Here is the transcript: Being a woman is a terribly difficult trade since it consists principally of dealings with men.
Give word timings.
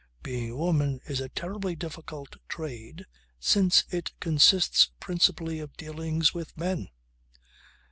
Being 0.23 0.49
a 0.49 0.55
woman 0.55 0.99
is 1.05 1.21
a 1.21 1.29
terribly 1.29 1.75
difficult 1.75 2.37
trade 2.49 3.05
since 3.39 3.83
it 3.91 4.13
consists 4.19 4.89
principally 4.99 5.59
of 5.59 5.77
dealings 5.77 6.33
with 6.33 6.57
men. 6.57 6.89